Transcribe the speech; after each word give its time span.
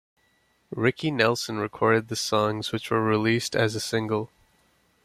Ricky 0.75 1.11
Nelson 1.11 1.59
recorded 1.59 2.07
the 2.07 2.15
songs 2.15 2.71
which 2.71 2.89
were 2.89 3.03
released 3.03 3.55
as 3.55 3.75
a 3.75 3.79
single. 3.79 4.31